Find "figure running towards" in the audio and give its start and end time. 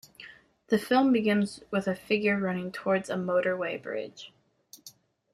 1.93-3.07